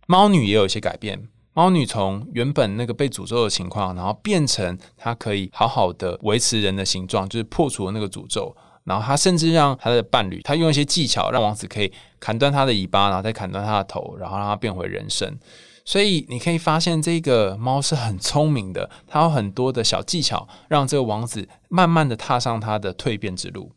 [0.07, 1.29] 猫女也有一些改变。
[1.55, 8.57] 猫女从原本那个被诅咒的情况，然后变成她可以好好的维持人的形状，就是破除了那个诅咒。
[8.85, 15.39] 然后她甚至让她的伴侣，她用一些技巧，让王子可以砍断他的尾巴，然后再砍断他的头，然后让他变回人身。
[15.85, 23.71] 所以你可以发现，这个猫是很聪明的，它有很多的小技巧，让这个王子慢慢的踏上他的蜕变之路。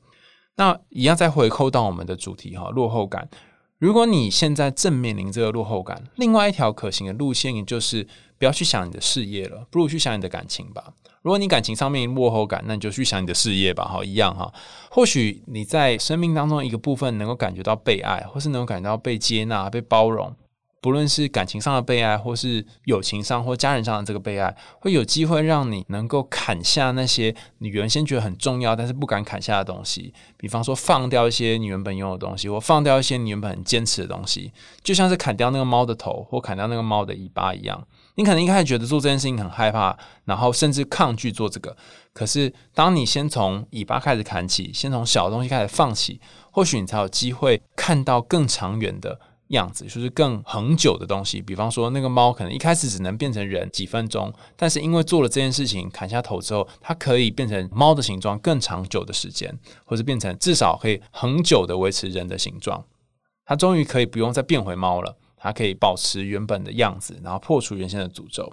[0.58, 3.28] 那一样再回扣到我们的主题哈，落后感。
[3.78, 10.94] 如果你现在正面临这个落后感，另外一条可行的路线，也就是不要去想你的事业了，不如去想你的感情吧。
[11.22, 13.84] 如果你感情上面落后感，那你就去想你的事业吧。
[13.84, 14.52] 哈，一样哈。
[14.90, 20.34] 或许你在生命当中一个部分能够感觉到被爱，或是能够感觉到被接纳、被包容。
[20.86, 30.14] 不论是感情上的被爱，或是友情上或家人上的这个被爱，会有机会让你能够砍下那些你原先觉得很重要但是不敢砍下的东西。
[30.38, 37.84] 比方说，放掉一些你原本拥有的东西，或放掉一些你原本很坚持的东西，就像是砍掉那个猫的头，或砍掉那个猫的尾巴一样。
[38.14, 41.76] 你可能一开始觉得做这件事情很害怕，然后甚至抗拒做这个。
[42.14, 46.22] 可是，当你先从尾巴开始砍起，先从小东西开始放起，
[46.52, 49.20] 或许你才有机会看到更长远的。
[49.50, 62.84] 样子就是更恒久的东西，比方说那个猫可能一开始只能变成人几分钟，但是因为做了这件事情，砍下头之后，它可以变成猫的形状更长久的时间，或者变成至少可以恒久的维持人的形状。
[63.46, 68.52] 它终于可以不用再变回猫了，它可以保持原本的样子，然后破除原先的诅咒。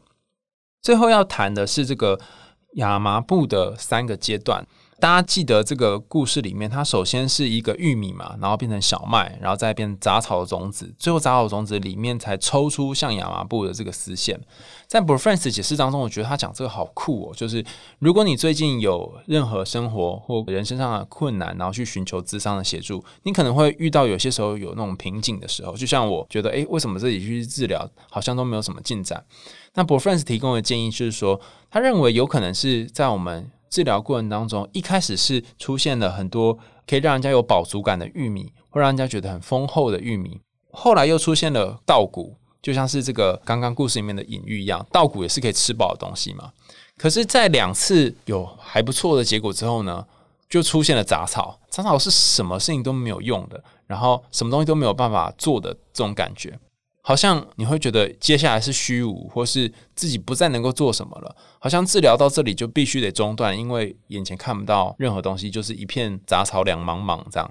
[0.83, 2.21] 最后要谈的是这个
[2.75, 4.67] 亚麻布的三个阶段。
[5.03, 14.41] 大家记得这个故事里面，它首先是一个玉米嘛，然后变成小麦，然后再变杂草的种子，最后杂草种子里面才抽出像亚麻布的这个丝线。
[14.87, 17.65] 在 b r f r a n c e 解释当中，我觉得他讲这个好酷哦，就是
[17.99, 29.25] 如果你最近有任何生活或人身上的困难，然后去寻求智商的协助，你可能会遇到有些时候有那种瓶颈的时候，就像我觉得，诶，为什么自己去治疗好像都没有什么进展？
[29.75, 40.39] 那 b r f r a n c e 提供的建议就是说，他认为有可能是在我们治疗过程当中，一开始是出现了很多可以让人家有饱足感的玉米，会让人家觉得很丰厚的玉米。
[40.73, 46.53] 后来又出现了稻谷，就像是这个刚刚故事里面的隐喻一样，稻谷也是可以吃饱的东西嘛。
[46.99, 50.07] 可是，在两次有还不错的结果之后呢，
[50.51, 51.59] 就出现了杂草。
[51.71, 56.59] 杂草是什么事情都没有用的，然后什么东西都没有办法做的这种感觉。
[57.05, 61.37] 好像你会觉得接下来是虚无，或是自己不再能够做什么了。
[61.59, 67.51] 好像治疗到这里就必须得中断，因为眼前看不到任何东西，就是一片杂草两茫茫这样。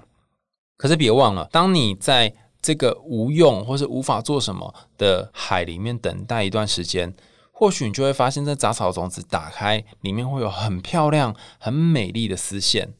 [0.78, 2.32] 可是别忘了，当你在
[2.62, 7.14] 这个无用或是无法做什么的海里面等待一段时间，
[7.52, 12.94] 或许你就会发现，这杂草种子打开，里面会有很漂亮、很美丽的丝线。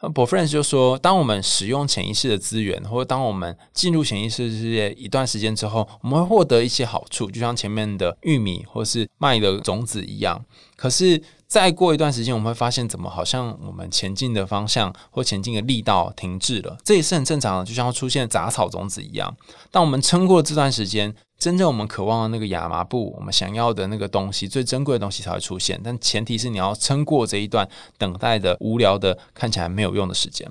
[0.00, 10.44] 那 b o f r e n 就说，当我们使用潜意识的资源，或者当我们进入潜意识世界一段时间之后，我们会获得一些好处，就像前面的玉米或是麦的种子一样。
[10.76, 16.76] 可是再过一段时间，我们会发现，怎么好像我们前进的方向或前进的力道停滞了？
[16.84, 19.34] 这也是很正常的，就像出现杂草种子一样。
[19.70, 21.14] 当我们撑过这段时间。
[21.38, 25.80] 真正我们渴望的那个亚麻布，我们想要的那个东西，最珍贵的东西才会出现。
[25.84, 30.50] 但前提是你要撑过这一段等待的无聊的、看起来没有用的时间。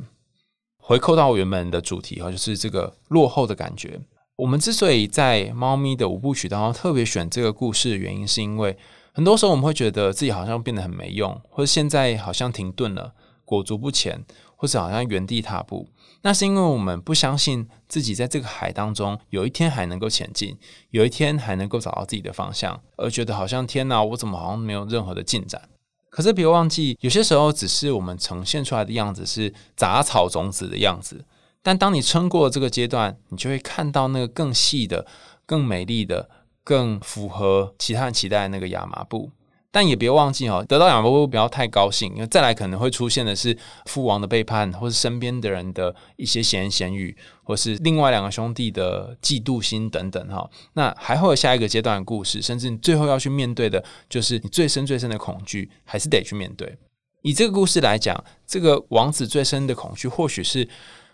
[0.82, 4.00] 回扣到原本的主题哈，就是这个落后的感觉。
[4.38, 8.78] 我们之所以在猫咪的五部曲当中特别选这个故事的原因，是因为
[9.18, 14.24] 很多时候我们会觉得自己好像变得很没用，或者现在好像停顿了，裹足不前，
[14.55, 15.89] 或者好像原地踏步。
[16.22, 20.55] 那是因为我们不相信自己在这个海当中有一天还能够前进，
[20.91, 25.68] 有一天还能够找到自己的方向，而觉得好像天哪，我怎么好像没有任何的进展？
[26.11, 31.26] 可是别忘记，有些时候只是我们呈现出来的样子是杂草种子的样子，
[31.63, 35.07] 但当你撑过这个阶段，你就会看到那个更细的、
[35.47, 36.30] 更美丽的、
[36.68, 39.32] 更符合其他人期待的那个亚麻布。
[39.72, 50.49] 但也别忘记哦，得到亚麻布不要太高兴，因为再来可能会出现的是父王的背叛，或是身边的人的一些闲言闲语，或是另外两个兄弟的嫉妒心等等哈。
[50.74, 56.78] 那还会有下一个阶段的故事，甚至你最后要去面对的，就是你最深最深的恐惧，还是得去面对。
[57.22, 60.68] 以这个故事来讲，这个王子最深的恐惧，或许是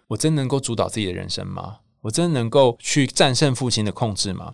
[0.07, 1.77] 我真能够主导自己的人生吗？
[2.01, 4.53] 我真能够去战胜父亲的控制吗？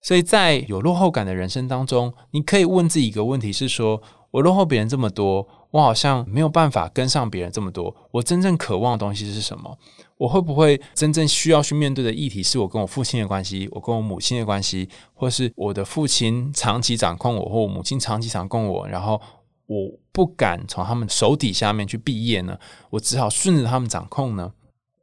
[0.00, 7.94] 所以在有落后感的人生当中，你可以问自己一个问题：是说我落后别人这么多，我好像没有办法跟上别人这么多。
[8.12, 9.76] 我真正渴望的东西是什么？
[10.16, 19.20] 我会不会真正需要去面对的议题是我跟我父亲的关系，我跟我母亲的关系，或是我的父亲长期掌控我，或我母亲长期掌控我，然后
[19.66, 22.58] 我不敢从他们手底下面去毕业呢？
[22.90, 24.52] 我只好顺着他们掌控呢？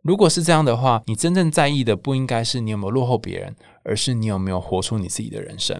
[0.08, 3.54] 如果是这样的话，你真正在意的不应该是你有没有落后别人，
[3.84, 5.76] 而是你有没有活出你自己的人生。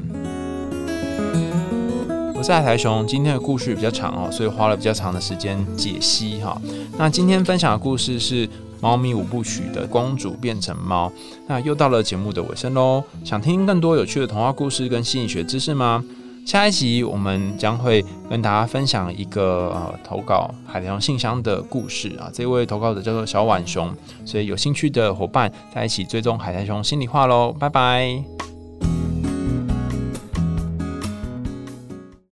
[2.36, 6.62] 我是海苔熊，今天的故事比较长哦，所以花了比较长的时间解析哈。
[6.98, 8.46] 那今天分享的故事是
[8.82, 11.10] 《猫咪五部曲》的公主变成猫。
[11.48, 16.04] 那又到了节目的尾声喽，想听更多有趣的童话故事跟心理学知识吗？
[16.48, 23.94] 下一集我们将会跟大家分享一个呃投稿海苔熊信箱的故事啊，这位投稿者叫做小浣熊，
[24.24, 28.24] 所以有兴趣的伙伴在一起追踪海苔熊心里话喽，拜拜。